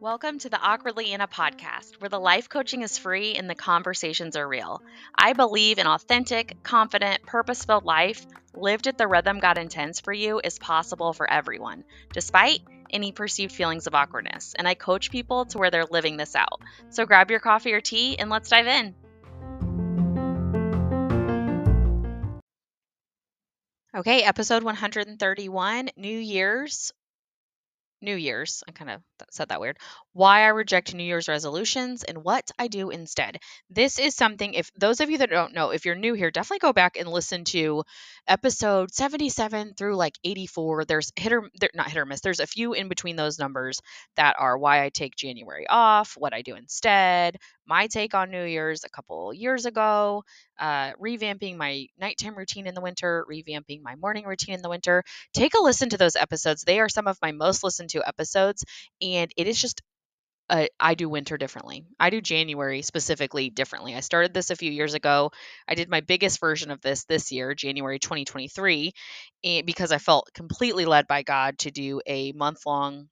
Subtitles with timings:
[0.00, 4.34] Welcome to the Awkwardly Anna podcast, where the life coaching is free and the conversations
[4.34, 4.80] are real.
[5.14, 8.24] I believe an authentic, confident, purpose filled life
[8.54, 11.84] lived at the rhythm God intends for you is possible for everyone,
[12.14, 14.54] despite any perceived feelings of awkwardness.
[14.58, 16.62] And I coach people to where they're living this out.
[16.88, 18.94] So grab your coffee or tea and let's dive in.
[23.94, 26.90] Okay, episode 131 New Year's
[28.02, 28.62] New Year's.
[28.68, 29.78] I kind of said that weird.
[30.12, 33.38] Why I reject New Year's resolutions and what I do instead.
[33.68, 36.60] This is something, if those of you that don't know, if you're new here, definitely
[36.60, 37.84] go back and listen to
[38.26, 40.84] episode 77 through like 84.
[40.84, 42.20] There's hit or not hit or miss.
[42.20, 43.80] There's a few in between those numbers
[44.16, 47.36] that are why I take January off, what I do instead,
[47.70, 50.24] my take on New Year's a couple years ago,
[50.58, 55.04] uh, revamping my nighttime routine in the winter, revamping my morning routine in the winter.
[55.32, 56.64] Take a listen to those episodes.
[56.64, 58.64] They are some of my most listened to episodes,
[59.00, 59.82] and it is just
[60.50, 61.84] uh, I do winter differently.
[62.00, 63.94] I do January specifically differently.
[63.94, 65.30] I started this a few years ago.
[65.68, 68.92] I did my biggest version of this this year, January 2023,
[69.44, 73.08] and because I felt completely led by God to do a month long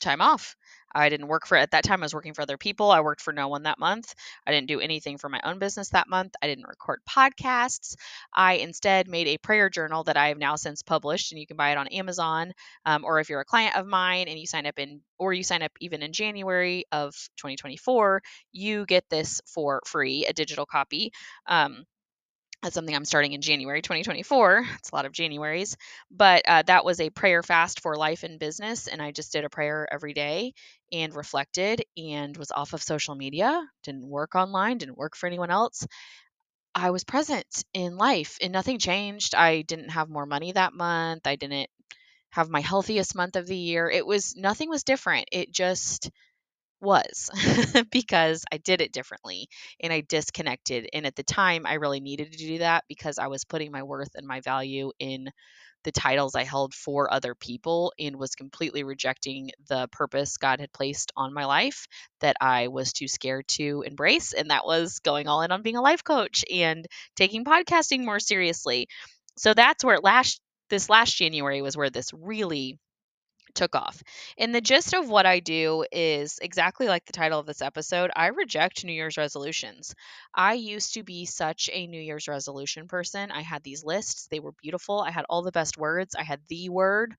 [0.00, 0.56] time off.
[0.94, 2.02] I didn't work for at that time.
[2.02, 2.90] I was working for other people.
[2.90, 4.14] I worked for no one that month.
[4.46, 6.34] I didn't do anything for my own business that month.
[6.42, 7.96] I didn't record podcasts.
[8.34, 11.56] I instead made a prayer journal that I have now since published, and you can
[11.56, 12.52] buy it on Amazon.
[12.84, 15.42] Um, or if you're a client of mine and you sign up in, or you
[15.42, 21.12] sign up even in January of 2024, you get this for free, a digital copy.
[21.46, 21.84] Um,
[22.62, 24.64] that's something I'm starting in January 2024.
[24.78, 25.76] It's a lot of Januaries,
[26.10, 28.88] but uh, that was a prayer fast for life and business.
[28.88, 30.54] And I just did a prayer every day
[30.92, 35.50] and reflected and was off of social media, didn't work online, didn't work for anyone
[35.50, 35.86] else.
[36.74, 39.34] I was present in life and nothing changed.
[39.34, 41.26] I didn't have more money that month.
[41.26, 41.68] I didn't
[42.30, 43.90] have my healthiest month of the year.
[43.90, 45.28] It was nothing was different.
[45.32, 46.10] It just
[46.80, 47.30] was
[47.90, 49.48] because I did it differently
[49.80, 50.88] and I disconnected.
[50.92, 53.82] And at the time, I really needed to do that because I was putting my
[53.82, 55.30] worth and my value in
[55.84, 60.72] the titles I held for other people and was completely rejecting the purpose God had
[60.72, 61.86] placed on my life
[62.20, 64.32] that I was too scared to embrace.
[64.32, 68.20] And that was going all in on being a life coach and taking podcasting more
[68.20, 68.88] seriously.
[69.36, 70.40] So that's where it last
[70.70, 72.78] this last January was where this really
[73.54, 74.02] took off.
[74.36, 78.10] And the gist of what I do is exactly like the title of this episode
[78.14, 79.94] I reject New Year's resolutions.
[80.34, 83.30] I used to be such a New Year's resolution person.
[83.30, 85.00] I had these lists, they were beautiful.
[85.00, 87.14] I had all the best words, I had the word.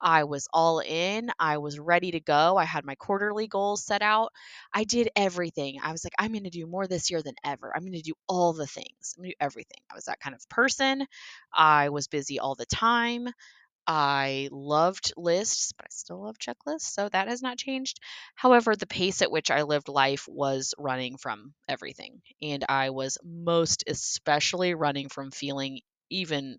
[0.00, 2.56] I was all in, I was ready to go.
[2.56, 4.32] I had my quarterly goals set out.
[4.72, 5.78] I did everything.
[5.82, 7.72] I was like, I'm going to do more this year than ever.
[7.74, 9.78] I'm going to do all the things, I'm going to do everything.
[9.90, 11.06] I was that kind of person.
[11.52, 13.28] I was busy all the time.
[13.86, 18.00] I loved lists, but I still love checklists, so that has not changed.
[18.34, 23.18] However, the pace at which I lived life was running from everything, and I was
[23.22, 25.80] most especially running from feeling
[26.10, 26.58] even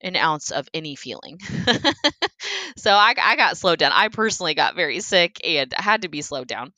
[0.00, 1.38] an ounce of any feeling.
[2.76, 3.92] so I, I got slowed down.
[3.92, 6.72] I personally got very sick and had to be slowed down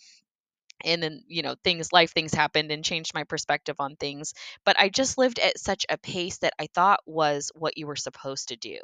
[0.85, 4.79] and then you know things life things happened and changed my perspective on things but
[4.79, 8.49] i just lived at such a pace that i thought was what you were supposed
[8.49, 8.79] to do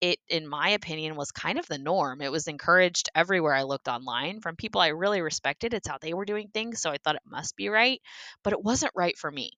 [0.00, 3.88] it in my opinion was kind of the norm it was encouraged everywhere i looked
[3.88, 7.16] online from people i really respected it's how they were doing things so i thought
[7.16, 8.00] it must be right
[8.42, 9.52] but it wasn't right for me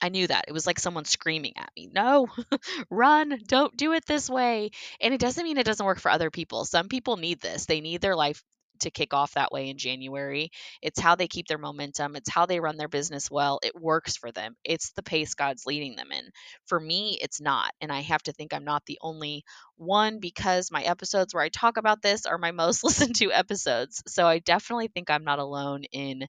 [0.00, 0.46] I knew that.
[0.48, 2.28] It was like someone screaming at me, No,
[2.90, 4.70] run, don't do it this way.
[5.00, 6.64] And it doesn't mean it doesn't work for other people.
[6.64, 7.66] Some people need this.
[7.66, 8.42] They need their life
[8.82, 10.50] to kick off that way in January.
[10.80, 13.58] It's how they keep their momentum, it's how they run their business well.
[13.62, 14.56] It works for them.
[14.64, 16.24] It's the pace God's leading them in.
[16.66, 17.72] For me, it's not.
[17.80, 19.44] And I have to think I'm not the only
[19.76, 24.02] one because my episodes where I talk about this are my most listened to episodes.
[24.06, 26.26] So I definitely think I'm not alone in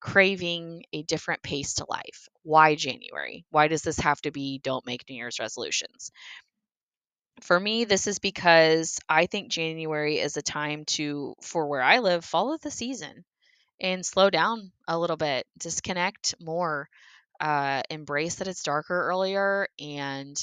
[0.00, 2.28] craving a different pace to life.
[2.42, 3.44] Why January?
[3.50, 6.10] Why does this have to be don't make New Year's resolutions?
[7.42, 11.98] For me, this is because I think January is a time to, for where I
[11.98, 13.24] live, follow the season
[13.80, 16.88] and slow down a little bit, disconnect more,
[17.40, 20.36] uh, embrace that it's darker earlier, and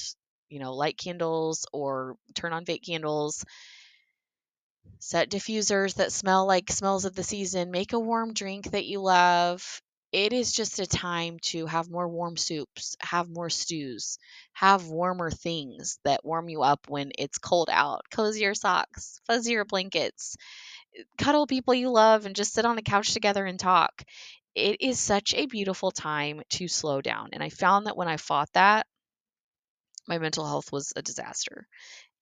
[0.49, 3.45] you know, light candles or turn on fake candles.
[4.99, 7.69] Set diffusers that smell like smells of the season.
[7.71, 9.81] Make a warm drink that you love
[10.11, 14.17] it is just a time to have more warm soups, have more stews,
[14.53, 20.35] have warmer things that warm you up when it's cold out, cozier socks, fuzzier blankets,
[20.97, 24.03] eh, cuddle people you love, and just sit on the couch together and talk.
[24.55, 27.29] It is such a beautiful time to slow down.
[27.33, 28.87] And I found that when I fought that,
[30.07, 31.67] my mental health was a disaster.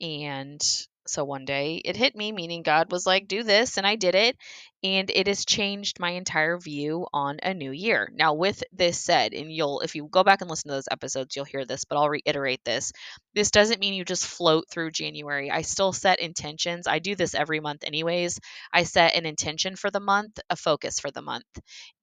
[0.01, 0.61] And
[1.09, 4.15] So one day it hit me, meaning God was like, do this, and I did
[4.15, 4.37] it.
[4.83, 8.11] And it has changed my entire view on a new year.
[8.13, 11.35] Now, with this said, and you'll, if you go back and listen to those episodes,
[11.35, 12.91] you'll hear this, but I'll reiterate this.
[13.33, 15.49] This doesn't mean you just float through January.
[15.49, 16.87] I still set intentions.
[16.87, 18.39] I do this every month, anyways.
[18.71, 21.45] I set an intention for the month, a focus for the month.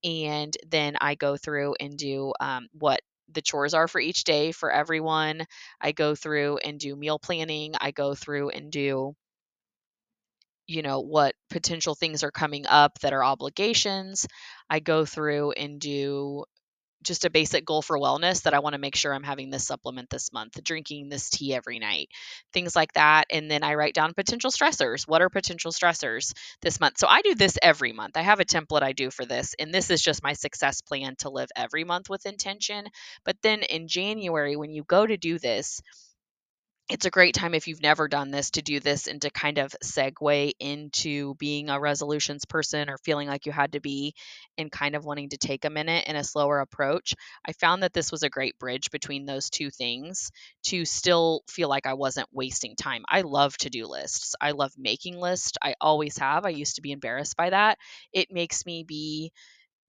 [0.03, 4.53] And then I go through and do um, what the chores are for each day
[4.53, 5.45] for everyone.
[5.81, 7.75] I go through and do meal planning.
[7.81, 9.15] I go through and do
[10.67, 14.27] you know what potential things are coming up that are obligations.
[14.71, 16.45] I go through and do
[17.05, 19.67] just a basic goal for wellness that I want to make sure I'm having this
[19.67, 22.09] supplement this month, drinking this tea every night,
[22.53, 23.27] things like that.
[23.31, 25.07] And then I write down potential stressors.
[25.07, 26.99] What are potential stressors this month?
[26.99, 28.17] So I do this every month.
[28.17, 31.15] I have a template I do for this, and this is just my success plan
[31.19, 32.87] to live every month with intention.
[33.25, 35.81] But then in January, when you go to do this,
[36.95, 39.59] it's a great time if you've never done this to do this and to kind
[39.59, 44.15] of segue into being a resolutions person or feeling like you had to be
[44.57, 47.17] and kind of wanting to take a minute and a slower approach.
[47.45, 50.31] I found that this was a great bridge between those two things
[50.67, 53.03] to still feel like I wasn't wasting time.
[53.09, 54.37] I love to do lists.
[54.41, 55.59] I love making lists.
[55.61, 56.45] I always have.
[56.45, 57.77] I used to be embarrassed by that.
[58.13, 59.33] It makes me be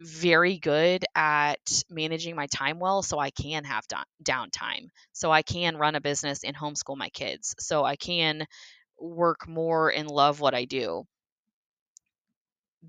[0.02, 3.86] very good at managing my time well so I can have
[4.24, 4.90] downtime.
[5.14, 7.56] So I can run a business and homeschool my kids.
[7.60, 8.46] So I can
[9.00, 11.06] work more and love what I do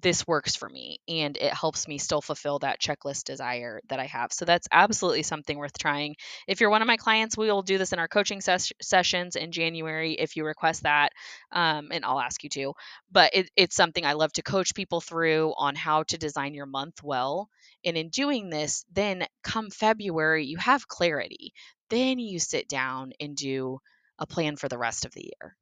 [0.02, 4.06] this works for me and it helps me still fulfill that checklist desire that I
[4.06, 4.32] have.
[4.32, 6.16] So that's absolutely something worth trying.
[6.46, 9.36] If you're one of my clients, we will do this in our coaching ses- sessions
[9.36, 11.12] in January if you request that,
[11.52, 12.72] um, and I'll ask you to.
[13.10, 16.66] But it, it's something I love to coach people through on how to design your
[16.66, 17.48] month well.
[17.84, 21.52] And in doing this, then come February, you have clarity.
[21.90, 23.78] Then you sit down and do
[24.18, 25.56] a plan for the rest of the year.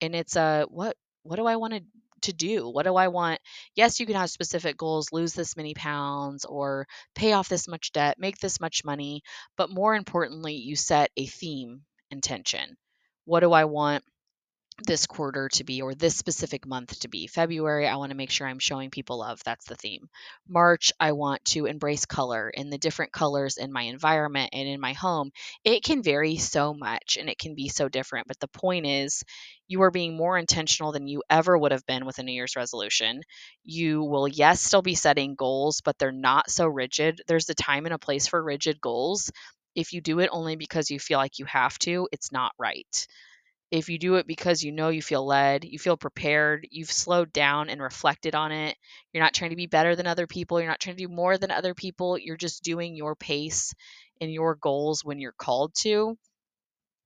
[0.00, 1.82] And it's a what what do I want to
[2.22, 2.68] to do?
[2.68, 3.40] What do I want?
[3.74, 7.92] Yes, you can have specific goals, lose this many pounds or pay off this much
[7.92, 9.22] debt, make this much money,
[9.56, 12.76] but more importantly, you set a theme intention.
[13.24, 14.04] What do I want
[14.84, 17.26] this quarter to be or this specific month to be.
[17.26, 19.40] February, I want to make sure I'm showing people love.
[19.44, 20.08] That's the theme.
[20.48, 24.80] March, I want to embrace color in the different colors in my environment and in
[24.80, 25.30] my home.
[25.64, 28.28] It can vary so much and it can be so different.
[28.28, 29.24] But the point is,
[29.68, 32.56] you are being more intentional than you ever would have been with a New Year's
[32.56, 33.22] resolution.
[33.64, 37.22] You will, yes, still be setting goals, but they're not so rigid.
[37.26, 39.30] There's a time and a place for rigid goals.
[39.74, 43.06] If you do it only because you feel like you have to, it's not right
[43.70, 47.32] if you do it because you know you feel led, you feel prepared, you've slowed
[47.32, 48.76] down and reflected on it,
[49.12, 51.36] you're not trying to be better than other people, you're not trying to do more
[51.38, 53.74] than other people, you're just doing your pace
[54.20, 56.16] and your goals when you're called to,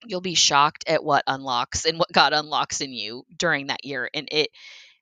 [0.06, 4.08] you'll be shocked at what unlocks and what God unlocks in you during that year.
[4.14, 4.50] And it,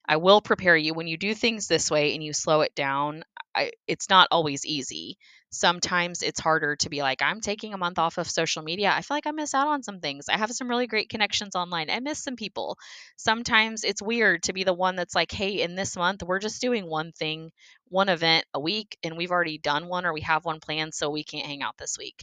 [0.06, 3.24] I will prepare you when you do things this way and you slow it down.
[3.58, 5.18] I, it's not always easy
[5.50, 8.92] sometimes it's harder to be like, I'm taking a month off of social media.
[8.94, 10.28] I feel like I miss out on some things.
[10.28, 11.90] I have some really great connections online.
[11.90, 12.76] I miss some people.
[13.16, 16.60] Sometimes it's weird to be the one that's like, hey, in this month, we're just
[16.60, 17.50] doing one thing,
[17.88, 21.10] one event a week, and we've already done one or we have one planned, so
[21.10, 22.22] we can't hang out this week.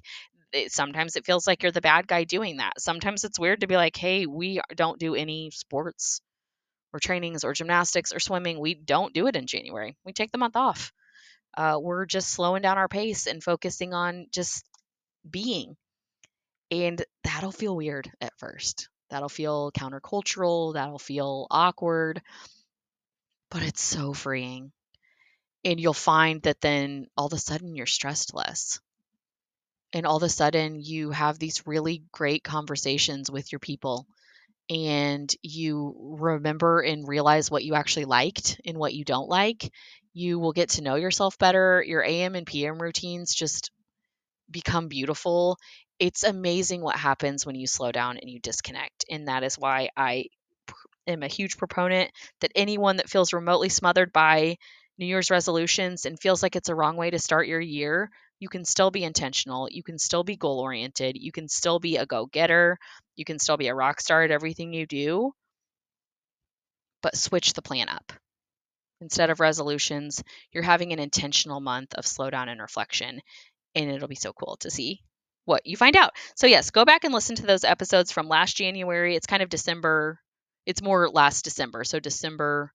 [0.54, 2.80] It, sometimes it feels like you're the bad guy doing that.
[2.80, 6.22] Sometimes it's weird to be like, hey, we don't do any sports
[6.94, 8.60] or trainings or gymnastics or swimming.
[8.60, 9.98] We don't do it in January.
[10.06, 10.94] We take the month off
[11.58, 14.66] uh, we're just slowing down our pace and focusing on just
[15.30, 15.76] being.
[16.72, 18.90] And that'll feel weird at first.
[19.10, 20.74] That'll feel countercultural.
[20.74, 22.22] That'll feel awkward.
[23.52, 24.72] But it's so freeing.
[25.64, 28.80] And you'll find that then all of a sudden you're stressed less.
[29.94, 34.06] And all of a sudden you have these really great conversations with your people
[34.70, 39.72] and you remember and realize what you actually liked and what you don't like
[40.16, 41.84] you will get to know yourself better.
[41.86, 43.70] Your AM and PM routines just
[44.50, 45.58] become beautiful.
[46.00, 49.06] It's amazing what happens when you slow down and you disconnect.
[49.12, 50.26] And that is why I
[51.08, 54.58] am a huge proponent that anyone that feels remotely smothered by
[54.98, 58.48] New Year's resolutions and feels like it's a wrong way to start your year, you
[58.48, 59.68] can still be intentional.
[59.70, 61.18] You can still be goal oriented.
[61.18, 62.78] You can still be a go getter.
[63.18, 65.34] You can still be a rock star at everything you do,
[67.02, 68.14] but switch the plan up
[69.02, 73.22] instead of resolutions, you're having an intentional month of slowdown and reflection.
[73.76, 75.02] And it'll be so cool to see
[75.46, 76.12] what you find out.
[76.36, 79.16] So, yes, go back and listen to those episodes from last January.
[79.16, 80.20] It's kind of December,
[80.66, 81.84] it's more last December.
[81.84, 82.72] So, December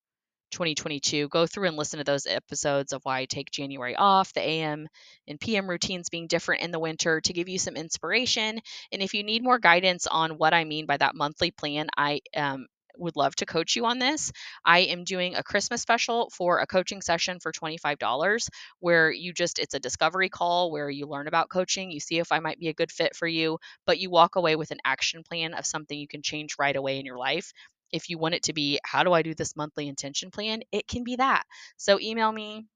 [0.51, 1.29] 2022.
[1.29, 4.89] Go through and listen to those episodes of why I take January off, the AM
[5.29, 8.61] and PM routines being different in the winter to give you some inspiration.
[8.93, 12.21] And if you need more guidance on what I mean by that monthly plan, I
[12.37, 12.67] um,
[13.01, 14.33] would love to coach you on this.
[14.65, 18.49] I am doing a Christmas special for a coaching session for $25
[18.81, 22.33] where you just, it's a discovery call where you learn about coaching, you see if
[22.33, 25.23] I might be a good fit for you, but you walk away with an action
[25.23, 27.53] plan of something you can change right away in your life.
[27.93, 30.63] If you want it to be, how do I do this monthly intention plan?
[30.73, 31.45] It can be that.
[31.77, 32.67] So email me,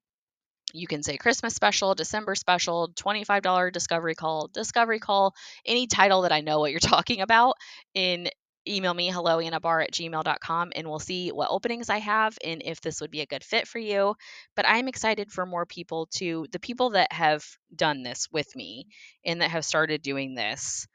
[0.73, 6.33] you can say Christmas special, December special, $25 discovery call, discovery call, any title that
[6.33, 7.57] I know what you're talking about
[7.95, 8.29] in
[8.67, 12.81] email me hello bar at gmail.com and we'll see what openings i have and if
[12.81, 14.15] this would be a good fit for you.
[14.57, 17.45] But i'm excited for more people to the people that have
[17.75, 18.87] done this with me
[19.25, 20.87] and that have started doing this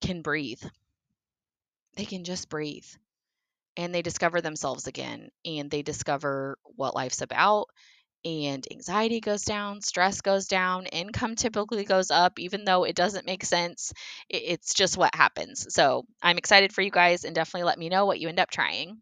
[0.00, 0.62] can breathe.
[1.96, 2.86] They can just breathe.
[3.78, 7.68] And they discover themselves again and they discover what life's about
[8.26, 13.24] and anxiety goes down, stress goes down, income typically goes up, even though it doesn't
[13.24, 13.92] make sense.
[14.28, 15.72] It's just what happens.
[15.72, 18.50] So I'm excited for you guys and definitely let me know what you end up
[18.50, 19.00] trying.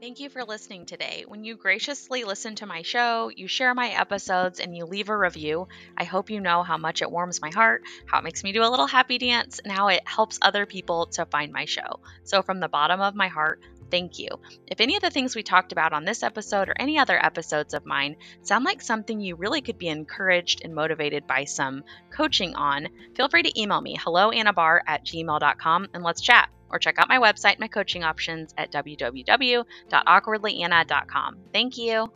[0.00, 1.24] Thank you for listening today.
[1.26, 5.16] When you graciously listen to my show, you share my episodes, and you leave a
[5.16, 8.52] review, I hope you know how much it warms my heart, how it makes me
[8.52, 12.00] do a little happy dance, and how it helps other people to find my show.
[12.24, 13.60] So, from the bottom of my heart,
[13.90, 14.28] Thank you.
[14.66, 17.74] If any of the things we talked about on this episode or any other episodes
[17.74, 22.56] of mine sound like something you really could be encouraged and motivated by some coaching
[22.56, 26.48] on, feel free to email me, helloannabarr at gmail.com, and let's chat.
[26.68, 31.36] Or check out my website, my coaching options at www.awkwardlyanna.com.
[31.52, 32.10] Thank you.